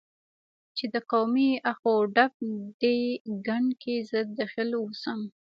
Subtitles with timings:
[0.77, 2.33] چې د قومي اخ و ډب
[2.81, 2.97] دې
[3.45, 5.19] ګند کې زه دخیل اوسم،